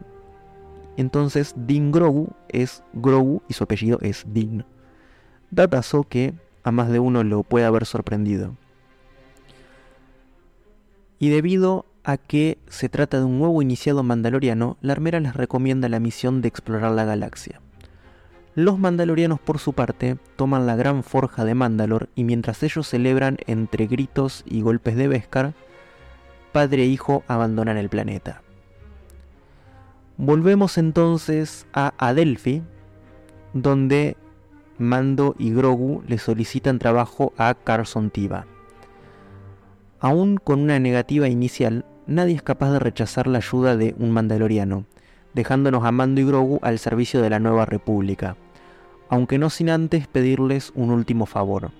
Entonces 0.96 1.54
Din 1.56 1.92
Grogu 1.92 2.30
es 2.48 2.82
Grogu 2.92 3.42
y 3.48 3.54
su 3.54 3.64
apellido 3.64 3.98
es 4.00 4.24
Din. 4.28 4.64
Datazo 5.50 6.04
que 6.04 6.34
a 6.62 6.72
más 6.72 6.88
de 6.88 6.98
uno 6.98 7.22
lo 7.22 7.42
puede 7.42 7.66
haber 7.66 7.86
sorprendido. 7.86 8.56
Y 11.18 11.28
debido 11.28 11.86
a 12.04 12.16
que 12.16 12.58
se 12.68 12.88
trata 12.88 13.18
de 13.18 13.24
un 13.24 13.38
nuevo 13.38 13.62
iniciado 13.62 14.02
mandaloriano, 14.02 14.76
la 14.80 14.92
armera 14.92 15.20
les 15.20 15.34
recomienda 15.34 15.88
la 15.88 16.00
misión 16.00 16.42
de 16.42 16.48
explorar 16.48 16.92
la 16.92 17.04
galaxia. 17.04 17.60
Los 18.54 18.78
mandalorianos 18.78 19.38
por 19.38 19.58
su 19.58 19.74
parte 19.74 20.16
toman 20.36 20.66
la 20.66 20.76
gran 20.76 21.02
forja 21.02 21.44
de 21.44 21.54
Mandalor 21.54 22.08
y 22.14 22.24
mientras 22.24 22.62
ellos 22.62 22.88
celebran 22.88 23.36
entre 23.46 23.86
gritos 23.86 24.44
y 24.46 24.62
golpes 24.62 24.96
de 24.96 25.08
Beskar, 25.08 25.52
padre 26.52 26.84
e 26.84 26.86
hijo 26.86 27.22
abandonan 27.28 27.76
el 27.76 27.90
planeta. 27.90 28.40
Volvemos 30.18 30.78
entonces 30.78 31.66
a 31.74 31.92
Adelphi, 31.98 32.62
donde 33.52 34.16
Mando 34.78 35.34
y 35.38 35.52
Grogu 35.52 36.02
le 36.08 36.16
solicitan 36.16 36.78
trabajo 36.78 37.34
a 37.36 37.52
Carson 37.52 38.08
Tiva. 38.08 38.46
Aún 40.00 40.38
con 40.38 40.60
una 40.60 40.78
negativa 40.78 41.28
inicial, 41.28 41.84
nadie 42.06 42.34
es 42.34 42.42
capaz 42.42 42.72
de 42.72 42.78
rechazar 42.78 43.26
la 43.26 43.38
ayuda 43.38 43.76
de 43.76 43.94
un 43.98 44.10
mandaloriano, 44.10 44.86
dejándonos 45.34 45.84
a 45.84 45.92
Mando 45.92 46.22
y 46.22 46.24
Grogu 46.24 46.60
al 46.62 46.78
servicio 46.78 47.20
de 47.20 47.28
la 47.28 47.38
nueva 47.38 47.66
república, 47.66 48.36
aunque 49.10 49.36
no 49.36 49.50
sin 49.50 49.68
antes 49.68 50.06
pedirles 50.06 50.72
un 50.74 50.92
último 50.92 51.26
favor. 51.26 51.72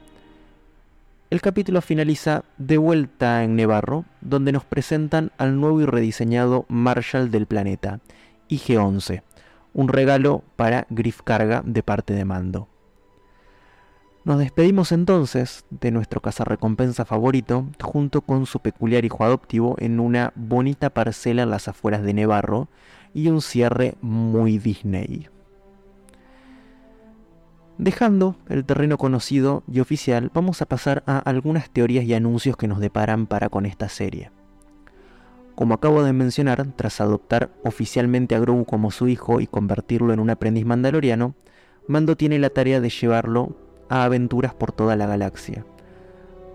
El 1.29 1.41
capítulo 1.41 1.81
finaliza 1.81 2.45
de 2.57 2.79
vuelta 2.79 3.43
en 3.43 3.57
Nevarro, 3.57 4.05
donde 4.21 4.53
nos 4.53 4.65
presentan 4.65 5.33
al 5.39 5.59
nuevo 5.59 5.81
y 5.81 5.87
rediseñado 5.87 6.67
Marshal 6.69 7.31
del 7.31 7.47
planeta, 7.47 8.01
IG-11, 8.49 9.23
un 9.73 9.89
regalo 9.89 10.43
para 10.57 10.87
Griff 10.91 11.23
Carga 11.23 11.63
de 11.65 11.83
parte 11.83 12.15
de 12.15 12.25
Mando. 12.25 12.69
Nos 14.25 14.39
despedimos 14.41 14.91
entonces 14.91 15.65
de 15.71 15.93
nuestro 15.93 16.21
cazarrecompensa 16.21 17.05
favorito 17.05 17.69
junto 17.81 18.23
con 18.23 18.47
su 18.47 18.59
peculiar 18.59 19.05
hijo 19.05 19.23
adoptivo 19.23 19.77
en 19.79 20.01
una 20.01 20.33
bonita 20.35 20.91
parcela 20.91 21.45
en 21.45 21.51
las 21.51 21.69
afueras 21.69 22.03
de 22.03 22.13
Nevarro 22.13 22.69
y 23.15 23.29
un 23.29 23.41
cierre 23.41 23.95
muy 24.01 24.59
Disney. 24.59 25.29
Dejando 27.79 28.37
el 28.49 28.65
terreno 28.65 28.99
conocido 28.99 29.63
y 29.71 29.81
oficial, 29.81 30.31
vamos 30.35 30.61
a 30.61 30.67
pasar 30.67 31.05
a 31.07 31.19
algunas 31.19 31.71
teorías 31.71 32.05
y 32.05 32.15
anuncios 32.15 32.57
que 32.57 32.67
nos 32.67 32.81
deparan 32.81 33.27
para 33.27 33.49
con 33.49 33.65
esta 33.65 33.89
serie. 33.89 34.33
Como 35.57 35.75
acabo 35.75 36.05
de 36.05 36.13
mencionar, 36.13 36.65
tras 36.77 37.01
adoptar 37.01 37.51
oficialmente 37.65 38.35
a 38.35 38.41
Grogu 38.41 38.67
como 38.67 38.91
su 38.91 39.09
hijo 39.09 39.41
y 39.41 39.47
convertirlo 39.47 40.13
en 40.13 40.21
un 40.21 40.31
aprendiz 40.31 40.67
mandaloriano, 40.67 41.35
Mando 41.89 42.17
tiene 42.17 42.39
la 42.39 42.51
tarea 42.51 42.81
de 42.81 42.91
llevarlo 42.91 43.57
a 43.89 44.05
aventuras 44.05 44.53
por 44.55 44.73
toda 44.73 44.97
la 44.97 45.07
galaxia. 45.07 45.65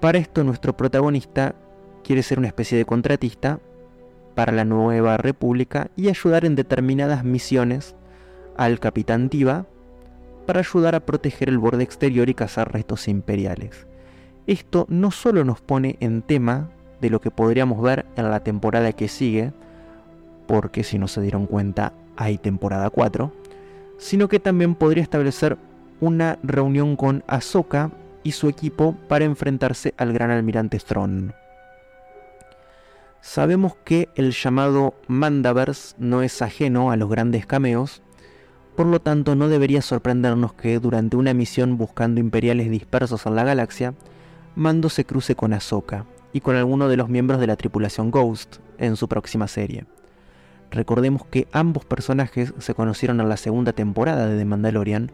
Para 0.01 0.17
esto 0.17 0.43
nuestro 0.43 0.75
protagonista 0.75 1.55
quiere 2.03 2.21
ser 2.21 2.37
una 2.37 2.47
especie 2.47 2.77
de 2.77 2.85
contratista 2.85 3.59
para 4.35 4.51
la 4.51 4.65
nueva 4.65 5.17
república 5.17 5.89
y 5.95 6.09
ayudar 6.09 6.45
en 6.45 6.55
determinadas 6.55 7.23
misiones 7.23 7.95
al 8.57 8.79
capitán 8.79 9.29
Tiva 9.29 9.65
para 10.45 10.59
ayudar 10.59 10.95
a 10.95 11.05
proteger 11.05 11.49
el 11.49 11.57
borde 11.57 11.83
exterior 11.83 12.29
y 12.29 12.33
cazar 12.33 12.73
restos 12.73 13.07
imperiales. 13.07 13.87
Esto 14.47 14.85
no 14.89 15.11
solo 15.11 15.45
nos 15.45 15.61
pone 15.61 15.97
en 16.01 16.21
tema 16.23 16.71
de 17.01 17.09
lo 17.09 17.19
que 17.19 17.31
podríamos 17.31 17.81
ver 17.81 18.05
en 18.15 18.29
la 18.29 18.41
temporada 18.41 18.93
que 18.93 19.07
sigue, 19.07 19.51
porque 20.47 20.83
si 20.83 20.99
no 20.99 21.07
se 21.07 21.21
dieron 21.21 21.47
cuenta 21.47 21.93
hay 22.15 22.37
temporada 22.37 22.89
4, 22.89 23.33
sino 23.97 24.27
que 24.27 24.39
también 24.39 24.75
podría 24.75 25.03
establecer 25.03 25.57
una 25.99 26.37
reunión 26.43 26.95
con 26.95 27.23
Ahsoka 27.27 27.91
y 28.23 28.33
su 28.33 28.47
equipo 28.47 28.95
para 29.07 29.25
enfrentarse 29.25 29.93
al 29.97 30.13
gran 30.13 30.29
almirante 30.29 30.77
Thrawn. 30.79 31.33
Sabemos 33.19 33.75
que 33.83 34.09
el 34.15 34.31
llamado 34.31 34.95
Mandaverse 35.07 35.95
no 35.97 36.21
es 36.21 36.41
ajeno 36.41 36.91
a 36.91 36.95
los 36.97 37.09
grandes 37.09 37.45
cameos, 37.45 38.01
por 38.75 38.85
lo 38.85 38.99
tanto, 39.01 39.35
no 39.35 39.49
debería 39.49 39.81
sorprendernos 39.81 40.53
que 40.53 40.79
durante 40.79 41.17
una 41.17 41.33
misión 41.33 41.77
buscando 41.77 42.19
imperiales 42.19 42.69
dispersos 42.71 43.25
en 43.25 43.35
la 43.35 43.43
galaxia, 43.43 43.93
Mando 44.55 44.89
se 44.89 45.05
cruce 45.05 45.35
con 45.35 45.53
Ahsoka 45.53 46.05
y 46.33 46.41
con 46.41 46.55
alguno 46.55 46.87
de 46.87 46.97
los 46.97 47.09
miembros 47.09 47.39
de 47.39 47.47
la 47.47 47.55
tripulación 47.55 48.11
Ghost 48.11 48.57
en 48.77 48.95
su 48.95 49.07
próxima 49.07 49.47
serie. 49.47 49.85
Recordemos 50.71 51.25
que 51.25 51.47
ambos 51.51 51.85
personajes 51.85 52.53
se 52.59 52.73
conocieron 52.73 53.19
en 53.19 53.29
la 53.29 53.37
segunda 53.37 53.73
temporada 53.73 54.27
de 54.27 54.37
The 54.37 54.45
Mandalorian, 54.45 55.11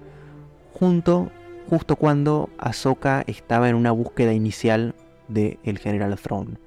junto, 0.73 1.31
justo 1.69 1.95
cuando 1.95 2.49
Ahsoka 2.57 3.23
estaba 3.27 3.69
en 3.69 3.75
una 3.75 3.91
búsqueda 3.91 4.33
inicial 4.33 4.93
de 5.27 5.59
el 5.63 5.79
General 5.79 6.15
Throne. 6.17 6.57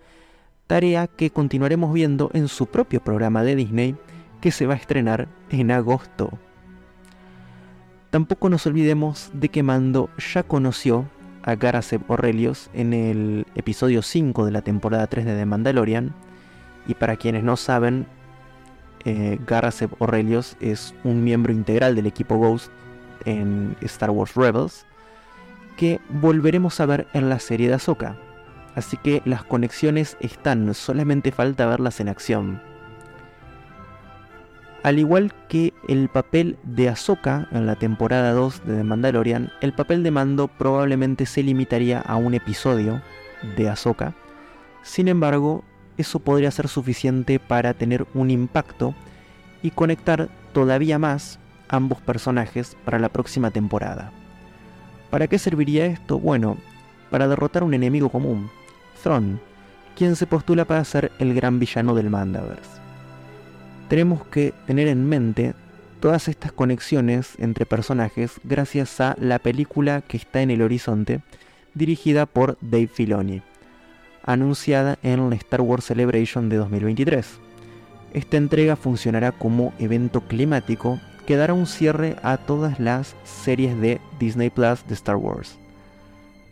Tarea 0.67 1.07
que 1.07 1.31
continuaremos 1.31 1.93
viendo 1.93 2.31
en 2.33 2.49
su 2.49 2.67
propio 2.67 3.03
programa 3.03 3.43
de 3.43 3.57
Disney 3.57 3.97
que 4.41 4.51
se 4.51 4.67
va 4.67 4.75
a 4.75 4.79
estrenar 4.79 5.29
en 5.51 5.71
agosto 5.71 6.31
Tampoco 8.11 8.49
nos 8.49 8.67
olvidemos 8.67 9.31
de 9.33 9.51
que 9.51 9.63
Mando 9.63 10.11
ya 10.35 10.43
conoció 10.43 11.09
a 11.43 11.55
Garaseb 11.55 12.03
Aurelius 12.09 12.71
en 12.75 12.93
el 12.93 13.47
episodio 13.55 14.03
5 14.03 14.45
de 14.45 14.51
la 14.51 14.63
temporada 14.63 15.07
3 15.07 15.25
de 15.25 15.37
The 15.37 15.47
Mandalorian. 15.47 16.15
Y 16.87 16.95
para 16.95 17.17
quienes 17.17 17.45
no 17.45 17.57
saben, 17.57 18.07
eh, 19.05 19.39
Garaseb 19.47 19.91
Aurelius 20.01 20.57
es 20.61 20.95
un 21.05 21.25
miembro 21.25 21.53
integral 21.53 21.95
del 21.95 22.07
equipo 22.07 22.37
Ghost 22.37 22.71
en 23.25 23.77
Star 23.83 24.11
Wars 24.11 24.35
Rebels, 24.35 24.87
que 25.77 26.01
volveremos 26.09 26.81
a 26.81 26.87
ver 26.87 27.07
en 27.13 27.29
la 27.29 27.39
serie 27.39 27.69
de 27.69 27.75
Ahsoka. 27.75 28.17
Así 28.75 28.97
que 28.97 29.23
las 29.25 29.45
conexiones 29.45 30.17
están, 30.21 30.73
solamente 30.75 31.33
falta 31.33 31.67
verlas 31.67 32.01
en 32.01 32.09
acción. 32.09 32.63
Al 34.83 34.99
igual 34.99 35.33
que 35.49 35.70
el 35.89 36.09
papel 36.09 36.59
de 36.63 36.89
Ahsoka 36.89 37.49
en 37.53 37.67
la 37.67 37.77
temporada 37.77 38.33
2 38.33 38.67
de 38.67 38.77
The 38.77 38.85
Mandalorian, 38.85 39.51
el 39.61 39.73
papel 39.73 40.03
de 40.03 40.11
Mando 40.11 40.49
probablemente 40.49 41.27
se 41.27 41.43
limitaría 41.43 42.01
a 42.01 42.17
un 42.17 42.35
episodio 42.35 43.03
de 43.57 43.69
Ahsoka. 43.69 44.15
Sin 44.83 45.09
embargo, 45.09 45.65
eso 45.97 46.21
podría 46.21 46.51
ser 46.51 46.69
suficiente 46.69 47.39
para 47.39 47.75
tener 47.75 48.07
un 48.15 48.31
impacto 48.31 48.95
y 49.63 49.71
conectar 49.71 50.29
todavía 50.53 50.99
más 50.99 51.39
ambos 51.69 52.01
personajes 52.01 52.77
para 52.85 52.99
la 52.99 53.09
próxima 53.09 53.51
temporada. 53.51 54.13
¿Para 55.11 55.27
qué 55.27 55.39
serviría 55.39 55.87
esto? 55.87 56.19
Bueno, 56.19 56.57
para 57.11 57.29
derrotar 57.29 57.65
un 57.65 57.75
enemigo 57.75 58.09
común, 58.09 58.51
Thrawn, 59.03 59.41
quien 59.97 60.17
se 60.17 60.27
postula 60.27 60.65
para 60.65 60.85
ser 60.85 61.11
el 61.19 61.35
gran 61.35 61.59
villano 61.59 61.95
del 61.95 62.11
Mandaverse 62.11 62.81
tenemos 63.91 64.25
que 64.27 64.55
tener 64.69 64.87
en 64.87 65.05
mente 65.05 65.53
todas 66.01 66.29
estas 66.29 66.51
conexiones 66.51 67.35
entre 67.39 67.67
personajes 67.67 68.41
gracias 68.43 69.01
a 69.01 69.15
la 69.21 69.39
película 69.39 70.01
que 70.01 70.17
está 70.17 70.43
en 70.43 70.51
el 70.51 70.63
horizonte, 70.63 71.21
dirigida 71.75 72.27
por 72.27 72.57
Dave 72.61 72.89
Filoni, 72.89 73.43
anunciada 74.25 74.99
en 75.03 75.31
la 75.31 75.37
Star 75.37 75.61
Wars 75.61 75.85
Celebration 75.85 76.49
de 76.49 76.57
2023. 76.57 77.27
Esta 78.15 78.37
entrega 78.39 78.77
funcionará 78.77 79.31
como 79.33 79.73
evento 79.79 80.23
climático 80.23 80.99
que 81.27 81.37
dará 81.37 81.55
un 81.55 81.67
cierre 81.67 82.17
a 82.23 82.39
todas 82.39 82.81
las 82.81 83.15
series 83.25 83.79
de 83.81 84.01
Disney 84.19 84.51
Plus 84.51 84.85
de 84.89 84.95
Star 84.95 85.17
Wars. 85.17 85.59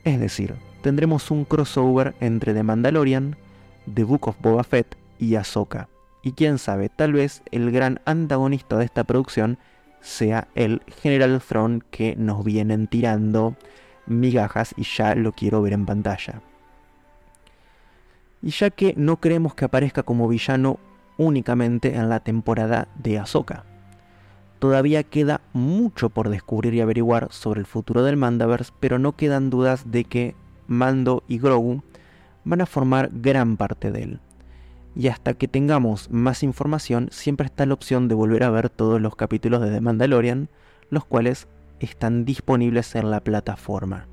Es 0.04 0.20
decir, 0.20 0.54
tendremos 0.82 1.30
un 1.30 1.44
crossover 1.44 2.14
entre 2.20 2.54
The 2.54 2.62
Mandalorian, 2.62 3.36
The 3.92 4.04
Book 4.04 4.28
of 4.28 4.36
Boba 4.40 4.62
Fett 4.62 4.94
y 5.18 5.34
Ahsoka. 5.34 5.88
Y 6.22 6.32
quién 6.32 6.58
sabe, 6.58 6.88
tal 6.88 7.12
vez 7.12 7.42
el 7.52 7.70
gran 7.70 8.00
antagonista 8.04 8.76
de 8.76 8.84
esta 8.84 9.04
producción 9.04 9.58
sea 10.00 10.48
el 10.54 10.82
General 11.00 11.40
Throne 11.40 11.80
que 11.90 12.16
nos 12.16 12.44
vienen 12.44 12.86
tirando 12.86 13.56
migajas 14.06 14.74
y 14.76 14.84
ya 14.84 15.14
lo 15.14 15.32
quiero 15.32 15.62
ver 15.62 15.72
en 15.74 15.86
pantalla. 15.86 16.40
Y 18.42 18.50
ya 18.50 18.70
que 18.70 18.94
no 18.96 19.18
creemos 19.18 19.54
que 19.54 19.64
aparezca 19.64 20.02
como 20.02 20.28
villano 20.28 20.78
únicamente 21.16 21.94
en 21.94 22.08
la 22.08 22.20
temporada 22.20 22.88
de 22.96 23.18
Ahsoka, 23.18 23.64
todavía 24.58 25.02
queda 25.02 25.40
mucho 25.52 26.10
por 26.10 26.30
descubrir 26.30 26.74
y 26.74 26.80
averiguar 26.80 27.28
sobre 27.30 27.60
el 27.60 27.66
futuro 27.66 28.02
del 28.02 28.16
Mandaverse, 28.16 28.72
pero 28.80 28.98
no 28.98 29.16
quedan 29.16 29.50
dudas 29.50 29.90
de 29.90 30.04
que 30.04 30.34
Mando 30.68 31.24
y 31.28 31.38
Grogu 31.38 31.82
van 32.44 32.60
a 32.60 32.66
formar 32.66 33.10
gran 33.12 33.56
parte 33.56 33.90
de 33.90 34.02
él 34.02 34.20
y 34.94 35.08
hasta 35.08 35.34
que 35.34 35.48
tengamos 35.48 36.10
más 36.10 36.42
información 36.42 37.08
siempre 37.12 37.46
está 37.46 37.66
la 37.66 37.74
opción 37.74 38.08
de 38.08 38.14
volver 38.14 38.42
a 38.42 38.50
ver 38.50 38.68
todos 38.68 39.00
los 39.00 39.16
capítulos 39.16 39.60
de 39.60 39.70
The 39.70 39.80
Mandalorian, 39.80 40.48
los 40.90 41.04
cuales 41.04 41.46
están 41.80 42.24
disponibles 42.24 42.94
en 42.94 43.10
la 43.10 43.20
plataforma. 43.20 44.06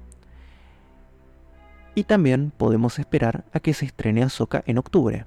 Y 1.95 2.03
también 2.03 2.51
podemos 2.55 2.99
esperar 2.99 3.45
a 3.53 3.59
que 3.59 3.73
se 3.73 3.85
estrene 3.85 4.23
Ahsoka 4.23 4.63
en 4.67 4.77
octubre. 4.77 5.25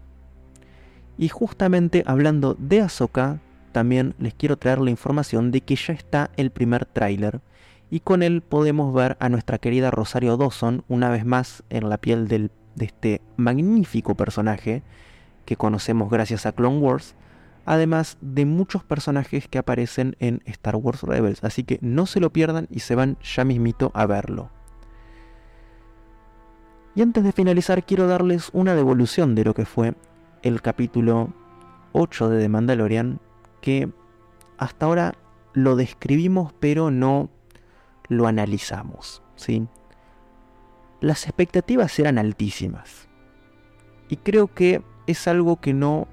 Y 1.16 1.28
justamente 1.28 2.04
hablando 2.06 2.54
de 2.58 2.82
Ahsoka, 2.82 3.40
también 3.72 4.14
les 4.18 4.34
quiero 4.34 4.56
traer 4.56 4.78
la 4.78 4.90
información 4.90 5.50
de 5.50 5.62
que 5.62 5.76
ya 5.76 5.92
está 5.94 6.30
el 6.36 6.50
primer 6.50 6.84
tráiler 6.84 7.40
y 7.90 8.00
con 8.00 8.22
él 8.22 8.42
podemos 8.42 8.94
ver 8.94 9.16
a 9.18 9.28
nuestra 9.28 9.58
querida 9.58 9.90
Rosario 9.90 10.36
Dawson 10.36 10.84
una 10.88 11.08
vez 11.10 11.24
más 11.24 11.62
en 11.70 11.88
la 11.88 11.98
piel 11.98 12.28
de 12.28 12.50
este 12.80 13.20
magnífico 13.36 14.14
personaje 14.14 14.82
que 15.48 15.56
conocemos 15.56 16.10
gracias 16.10 16.44
a 16.44 16.52
Clone 16.52 16.76
Wars, 16.76 17.14
además 17.64 18.18
de 18.20 18.44
muchos 18.44 18.84
personajes 18.84 19.48
que 19.48 19.56
aparecen 19.56 20.14
en 20.18 20.42
Star 20.44 20.76
Wars 20.76 21.02
Rebels, 21.02 21.42
así 21.42 21.64
que 21.64 21.78
no 21.80 22.04
se 22.04 22.20
lo 22.20 22.34
pierdan 22.34 22.68
y 22.70 22.80
se 22.80 22.94
van 22.94 23.16
ya 23.22 23.46
mismito 23.46 23.90
a 23.94 24.04
verlo. 24.04 24.50
Y 26.94 27.00
antes 27.00 27.24
de 27.24 27.32
finalizar 27.32 27.86
quiero 27.86 28.06
darles 28.06 28.50
una 28.52 28.74
devolución 28.74 29.34
de 29.34 29.44
lo 29.44 29.54
que 29.54 29.64
fue 29.64 29.94
el 30.42 30.60
capítulo 30.60 31.32
8 31.92 32.28
de 32.28 32.42
The 32.42 32.48
Mandalorian, 32.50 33.18
que 33.62 33.90
hasta 34.58 34.84
ahora 34.84 35.14
lo 35.54 35.76
describimos 35.76 36.52
pero 36.60 36.90
no 36.90 37.30
lo 38.08 38.26
analizamos, 38.26 39.22
¿sí? 39.34 39.66
Las 41.00 41.24
expectativas 41.24 41.98
eran 41.98 42.18
altísimas. 42.18 43.08
Y 44.10 44.18
creo 44.18 44.52
que 44.52 44.82
es 45.08 45.26
algo 45.26 45.56
que 45.56 45.74
no 45.74 46.06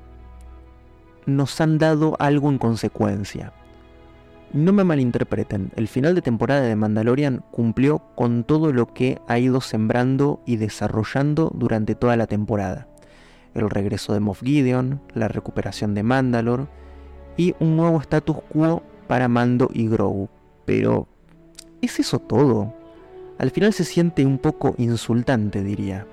nos 1.28 1.62
han 1.62 1.78
dado 1.78 2.16
algo 2.18 2.50
en 2.50 2.58
consecuencia. 2.58 3.54
No 4.54 4.72
me 4.72 4.86
malinterpreten, 4.86 5.72
el 5.76 5.90
final 5.90 6.16
de 6.16 6.22
temporada 6.22 6.62
de 6.62 6.78
Mandalorian 6.78 7.44
cumplió 7.52 8.00
con 8.16 8.46
todo 8.46 8.72
lo 8.72 8.94
que 8.94 9.20
ha 9.28 9.38
ido 9.38 9.60
sembrando 9.60 10.42
y 10.46 10.56
desarrollando 10.56 11.52
durante 11.54 11.94
toda 11.94 12.16
la 12.16 12.26
temporada. 12.26 12.88
El 13.54 13.70
regreso 13.70 14.14
de 14.14 14.22
Moff 14.22 14.42
Gideon, 14.42 15.02
la 15.14 15.28
recuperación 15.28 15.94
de 15.94 16.04
Mandalore 16.04 16.68
y 17.36 17.54
un 17.60 17.76
nuevo 17.76 18.00
status 18.00 18.38
quo 18.50 18.82
para 19.08 19.28
Mando 19.28 19.70
y 19.74 19.90
Grogu. 19.90 20.30
Pero, 20.64 21.08
¿es 21.82 22.00
eso 22.00 22.20
todo? 22.20 22.74
Al 23.40 23.52
final 23.52 23.74
se 23.74 23.84
siente 23.84 24.26
un 24.26 24.38
poco 24.38 24.74
insultante, 24.78 25.64
diría. 25.64 26.08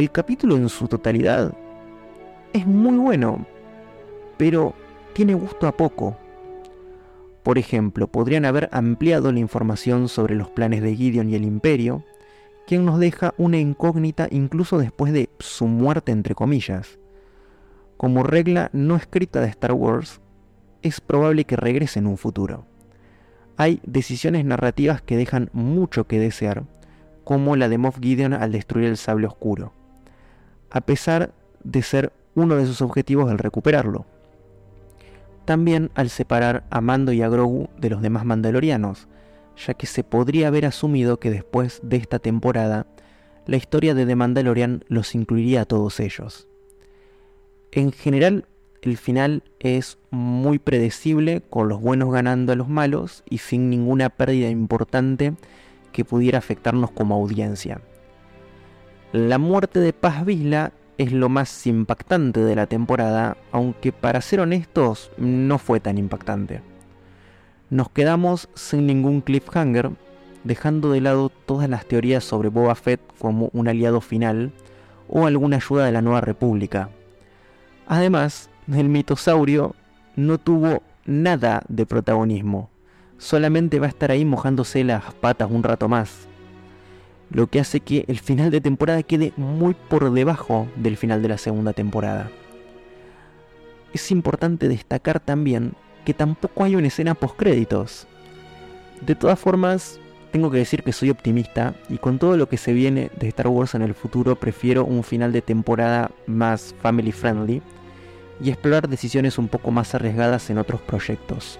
El 0.00 0.10
capítulo 0.10 0.56
en 0.56 0.70
su 0.70 0.88
totalidad 0.88 1.52
es 2.54 2.66
muy 2.66 2.96
bueno, 2.96 3.44
pero 4.38 4.72
tiene 5.12 5.34
gusto 5.34 5.68
a 5.68 5.76
poco. 5.76 6.16
Por 7.42 7.58
ejemplo, 7.58 8.06
podrían 8.06 8.46
haber 8.46 8.70
ampliado 8.72 9.30
la 9.30 9.40
información 9.40 10.08
sobre 10.08 10.36
los 10.36 10.48
planes 10.48 10.80
de 10.80 10.96
Gideon 10.96 11.28
y 11.28 11.34
el 11.34 11.44
Imperio, 11.44 12.02
quien 12.66 12.86
nos 12.86 12.98
deja 12.98 13.34
una 13.36 13.58
incógnita 13.58 14.26
incluso 14.30 14.78
después 14.78 15.12
de 15.12 15.28
su 15.38 15.66
muerte 15.66 16.12
entre 16.12 16.34
comillas. 16.34 16.98
Como 17.98 18.22
regla 18.22 18.70
no 18.72 18.96
escrita 18.96 19.42
de 19.42 19.48
Star 19.48 19.74
Wars, 19.74 20.22
es 20.80 21.02
probable 21.02 21.44
que 21.44 21.56
regrese 21.56 21.98
en 21.98 22.06
un 22.06 22.16
futuro. 22.16 22.64
Hay 23.58 23.82
decisiones 23.84 24.46
narrativas 24.46 25.02
que 25.02 25.18
dejan 25.18 25.50
mucho 25.52 26.06
que 26.06 26.18
desear, 26.18 26.64
como 27.22 27.54
la 27.54 27.68
de 27.68 27.76
Moff 27.76 27.98
Gideon 28.00 28.32
al 28.32 28.50
destruir 28.50 28.88
el 28.88 28.96
sable 28.96 29.26
oscuro, 29.26 29.74
a 30.70 30.80
pesar 30.80 31.32
de 31.64 31.82
ser 31.82 32.12
uno 32.34 32.56
de 32.56 32.66
sus 32.66 32.80
objetivos 32.82 33.30
el 33.30 33.38
recuperarlo. 33.38 34.06
También 35.44 35.90
al 35.94 36.10
separar 36.10 36.64
a 36.70 36.80
Mando 36.80 37.12
y 37.12 37.22
a 37.22 37.28
Grogu 37.28 37.68
de 37.78 37.90
los 37.90 38.02
demás 38.02 38.24
mandalorianos, 38.24 39.08
ya 39.56 39.74
que 39.74 39.86
se 39.86 40.04
podría 40.04 40.48
haber 40.48 40.66
asumido 40.66 41.18
que 41.18 41.30
después 41.30 41.80
de 41.82 41.96
esta 41.96 42.18
temporada, 42.18 42.86
la 43.46 43.56
historia 43.56 43.94
de 43.94 44.06
The 44.06 44.16
Mandalorian 44.16 44.84
los 44.88 45.14
incluiría 45.14 45.62
a 45.62 45.64
todos 45.64 45.98
ellos. 46.00 46.46
En 47.72 47.92
general, 47.92 48.46
el 48.82 48.96
final 48.96 49.42
es 49.58 49.98
muy 50.10 50.58
predecible, 50.58 51.42
con 51.50 51.68
los 51.68 51.80
buenos 51.80 52.10
ganando 52.12 52.52
a 52.52 52.56
los 52.56 52.68
malos 52.68 53.22
y 53.28 53.38
sin 53.38 53.70
ninguna 53.70 54.08
pérdida 54.08 54.48
importante 54.48 55.34
que 55.92 56.04
pudiera 56.04 56.38
afectarnos 56.38 56.90
como 56.90 57.14
audiencia. 57.16 57.80
La 59.12 59.38
muerte 59.38 59.80
de 59.80 59.92
Paz 59.92 60.24
Vizla 60.24 60.70
es 60.96 61.10
lo 61.10 61.28
más 61.28 61.66
impactante 61.66 62.44
de 62.44 62.54
la 62.54 62.68
temporada, 62.68 63.36
aunque 63.50 63.90
para 63.90 64.20
ser 64.20 64.38
honestos 64.38 65.10
no 65.18 65.58
fue 65.58 65.80
tan 65.80 65.98
impactante. 65.98 66.62
Nos 67.70 67.90
quedamos 67.90 68.48
sin 68.54 68.86
ningún 68.86 69.20
cliffhanger, 69.20 69.90
dejando 70.44 70.92
de 70.92 71.00
lado 71.00 71.28
todas 71.28 71.68
las 71.68 71.86
teorías 71.86 72.22
sobre 72.22 72.50
Boba 72.50 72.76
Fett 72.76 73.00
como 73.18 73.50
un 73.52 73.66
aliado 73.66 74.00
final 74.00 74.52
o 75.08 75.26
alguna 75.26 75.56
ayuda 75.56 75.86
de 75.86 75.92
la 75.92 76.02
Nueva 76.02 76.20
República. 76.20 76.90
Además, 77.88 78.48
el 78.72 78.88
mitosaurio 78.88 79.74
no 80.14 80.38
tuvo 80.38 80.84
nada 81.04 81.64
de 81.68 81.84
protagonismo, 81.84 82.70
solamente 83.18 83.80
va 83.80 83.86
a 83.86 83.88
estar 83.88 84.12
ahí 84.12 84.24
mojándose 84.24 84.84
las 84.84 85.12
patas 85.14 85.50
un 85.50 85.64
rato 85.64 85.88
más 85.88 86.29
lo 87.30 87.46
que 87.46 87.60
hace 87.60 87.80
que 87.80 88.04
el 88.08 88.18
final 88.18 88.50
de 88.50 88.60
temporada 88.60 89.02
quede 89.02 89.32
muy 89.36 89.74
por 89.74 90.12
debajo 90.12 90.68
del 90.76 90.96
final 90.96 91.22
de 91.22 91.28
la 91.28 91.38
segunda 91.38 91.72
temporada. 91.72 92.30
Es 93.92 94.10
importante 94.10 94.68
destacar 94.68 95.20
también 95.20 95.74
que 96.04 96.14
tampoco 96.14 96.64
hay 96.64 96.76
una 96.76 96.88
escena 96.88 97.14
post 97.14 97.36
créditos. 97.36 98.06
De 99.00 99.14
todas 99.14 99.38
formas, 99.38 100.00
tengo 100.32 100.50
que 100.50 100.58
decir 100.58 100.82
que 100.82 100.92
soy 100.92 101.10
optimista 101.10 101.74
y 101.88 101.98
con 101.98 102.18
todo 102.18 102.36
lo 102.36 102.48
que 102.48 102.56
se 102.56 102.72
viene 102.72 103.10
de 103.18 103.28
Star 103.28 103.48
Wars 103.48 103.74
en 103.74 103.82
el 103.82 103.94
futuro 103.94 104.36
prefiero 104.36 104.84
un 104.84 105.02
final 105.02 105.32
de 105.32 105.42
temporada 105.42 106.10
más 106.26 106.74
family 106.80 107.12
friendly 107.12 107.62
y 108.42 108.50
explorar 108.50 108.88
decisiones 108.88 109.38
un 109.38 109.48
poco 109.48 109.70
más 109.70 109.94
arriesgadas 109.94 110.48
en 110.50 110.58
otros 110.58 110.80
proyectos. 110.80 111.58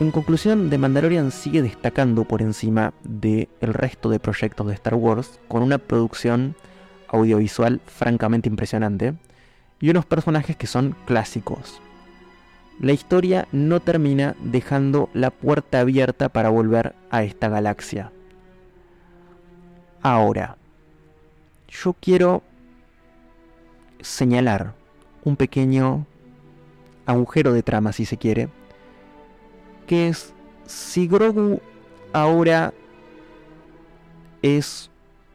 En 0.00 0.12
conclusión, 0.12 0.70
The 0.70 0.78
Mandalorian 0.78 1.32
sigue 1.32 1.60
destacando 1.60 2.22
por 2.22 2.40
encima 2.40 2.94
del 3.02 3.48
resto 3.60 4.08
de 4.08 4.20
proyectos 4.20 4.68
de 4.68 4.74
Star 4.74 4.94
Wars, 4.94 5.40
con 5.48 5.60
una 5.60 5.78
producción 5.78 6.54
audiovisual 7.08 7.80
francamente 7.84 8.48
impresionante 8.48 9.14
y 9.80 9.90
unos 9.90 10.06
personajes 10.06 10.56
que 10.56 10.68
son 10.68 10.94
clásicos. 11.04 11.80
La 12.78 12.92
historia 12.92 13.48
no 13.50 13.80
termina 13.80 14.36
dejando 14.40 15.10
la 15.14 15.32
puerta 15.32 15.80
abierta 15.80 16.28
para 16.28 16.48
volver 16.48 16.94
a 17.10 17.24
esta 17.24 17.48
galaxia. 17.48 18.12
Ahora, 20.00 20.58
yo 21.68 21.96
quiero 22.00 22.44
señalar 24.00 24.74
un 25.24 25.34
pequeño 25.34 26.06
agujero 27.04 27.52
de 27.52 27.64
trama, 27.64 27.92
si 27.92 28.04
se 28.04 28.16
quiere, 28.16 28.48
que 29.88 30.08
es 30.08 30.34
si 30.66 31.08
Grogu 31.08 31.60
ahora 32.12 32.74
es 34.42 34.90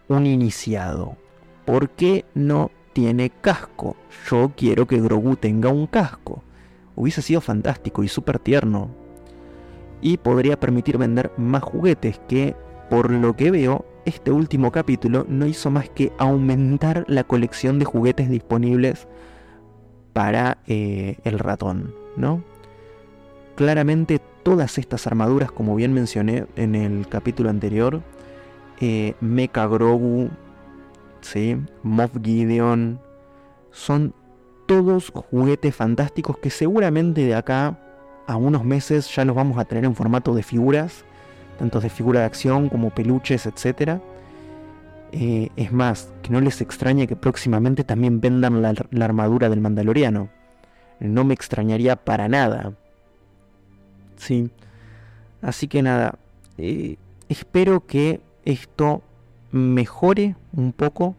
un 0.08 0.28
iniciado, 0.28 1.18
¿por 1.66 1.89
qué 1.89 2.24
no 2.36 2.70
tiene 2.94 3.32
casco? 3.32 3.98
Yo 4.30 4.52
quiero 4.56 4.86
que 4.86 5.02
Grogu 5.02 5.36
tenga 5.36 5.70
un 5.70 5.88
casco. 5.88 6.44
Hubiese 6.96 7.24
sido 7.24 7.42
fantástico 7.42 8.04
y 8.04 8.08
súper 8.08 8.38
tierno. 8.38 8.92
Y 10.02 10.18
podría 10.18 10.60
permitir 10.60 11.00
vender 11.00 11.32
más 11.36 11.63
juguetes 11.63 12.22
que, 12.28 12.56
por 12.92 13.10
lo 13.10 13.36
que 13.36 13.50
veo, 13.50 13.86
este 14.06 14.32
último 14.32 14.72
capítulo 14.72 15.26
no 15.28 15.48
hizo 15.48 15.72
más 15.72 15.89
que 15.89 16.12
aumentar 16.20 17.06
la 17.08 17.24
colección 17.24 17.80
de 17.80 17.86
juguetes 17.86 18.30
disponibles 18.30 19.08
para 20.13 20.60
eh, 20.68 21.18
el 21.24 21.39
ratón, 21.39 21.96
¿no? 22.18 22.44
Claramente 23.56 24.20
todas 24.44 24.78
estas 24.78 25.08
armaduras, 25.08 25.52
como 25.52 25.76
bien 25.76 25.94
mencioné 25.94 26.46
en 26.56 26.76
el 26.76 27.08
capítulo 27.08 27.50
anterior, 27.50 28.02
eh, 28.80 29.13
Mecha 29.22 29.68
Grogu, 29.68 30.30
¿sí? 31.22 31.58
Moff 31.84 32.12
Gideon, 32.22 33.00
son 33.72 34.13
todos 34.66 35.12
juguetes 35.12 35.76
fantásticos 35.76 36.38
que 36.38 36.50
seguramente 36.50 37.22
de 37.22 37.36
acá 37.36 37.80
a 38.28 38.36
unos 38.38 38.63
meses 38.63 39.13
ya 39.13 39.26
los 39.26 39.36
vamos 39.36 39.58
a 39.58 39.66
tener 39.66 39.86
en 39.86 39.96
formato 39.96 40.34
de 40.34 40.44
figuras, 40.44 41.06
tanto 41.60 41.80
de 41.80 41.89
figura 41.89 42.22
de 42.22 42.26
acción 42.26 42.70
como 42.70 42.89
peluches, 42.89 43.46
etc. 43.46 44.00
Eh, 45.12 45.50
es 45.56 45.72
más, 45.72 46.12
que 46.22 46.32
no 46.32 46.42
les 46.42 46.62
extrañe 46.62 47.08
que 47.08 47.16
próximamente 47.16 47.84
también 47.84 48.20
vendan 48.20 48.62
la, 48.62 48.74
la 48.92 49.06
armadura 49.06 49.50
del 49.50 49.62
Mandaloriano. 49.62 50.30
No 51.00 51.24
me 51.24 51.34
extrañaría 51.34 51.96
para 51.98 52.28
nada. 52.28 52.74
Sí. 54.23 54.49
Así 55.41 55.67
que 55.67 55.81
nada, 55.81 56.17
eh, 56.57 56.95
espero 57.27 57.86
que 57.86 58.21
esto 58.45 59.01
mejore 59.51 60.38
un 60.53 60.71
poco. 60.71 61.15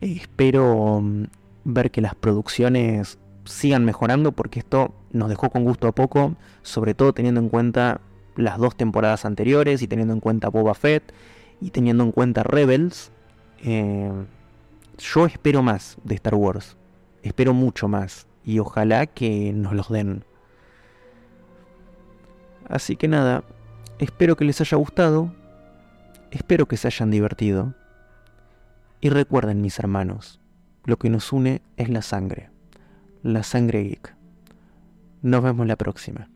espero 0.00 1.00
mm, 1.00 1.24
ver 1.64 1.90
que 1.90 2.00
las 2.00 2.14
producciones 2.14 3.18
sigan 3.44 3.84
mejorando 3.84 4.32
porque 4.32 4.60
esto 4.60 4.94
nos 5.10 5.28
dejó 5.28 5.50
con 5.50 5.64
gusto 5.64 5.88
a 5.88 5.92
poco, 5.92 6.36
sobre 6.62 6.94
todo 6.94 7.12
teniendo 7.12 7.40
en 7.40 7.48
cuenta 7.48 8.00
las 8.36 8.58
dos 8.58 8.76
temporadas 8.76 9.24
anteriores 9.24 9.82
y 9.82 9.88
teniendo 9.88 10.14
en 10.14 10.20
cuenta 10.20 10.48
Boba 10.48 10.74
Fett 10.74 11.12
y 11.60 11.70
teniendo 11.70 12.04
en 12.04 12.12
cuenta 12.12 12.44
Rebels. 12.44 13.10
Eh, 13.64 14.12
yo 14.98 15.26
espero 15.26 15.62
más 15.62 15.96
de 16.04 16.14
Star 16.14 16.36
Wars, 16.36 16.76
espero 17.24 17.54
mucho 17.54 17.88
más 17.88 18.28
y 18.44 18.60
ojalá 18.60 19.06
que 19.06 19.52
nos 19.52 19.72
los 19.72 19.88
den. 19.88 20.24
Así 22.68 22.96
que 22.96 23.08
nada, 23.08 23.44
espero 23.98 24.36
que 24.36 24.44
les 24.44 24.60
haya 24.60 24.76
gustado, 24.76 25.34
espero 26.30 26.66
que 26.66 26.76
se 26.76 26.88
hayan 26.88 27.10
divertido. 27.10 27.74
Y 29.00 29.10
recuerden 29.10 29.60
mis 29.60 29.78
hermanos, 29.78 30.40
lo 30.84 30.98
que 30.98 31.10
nos 31.10 31.32
une 31.32 31.62
es 31.76 31.88
la 31.88 32.02
sangre, 32.02 32.50
la 33.22 33.42
sangre 33.42 33.82
geek. 33.82 34.14
Nos 35.22 35.42
vemos 35.42 35.66
la 35.66 35.76
próxima. 35.76 36.28